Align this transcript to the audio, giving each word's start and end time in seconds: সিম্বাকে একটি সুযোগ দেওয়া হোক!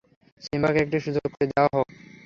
সিম্বাকে 0.41 0.79
একটি 0.81 0.97
সুযোগ 1.05 1.23
দেওয়া 1.49 1.69
হোক! 1.73 1.87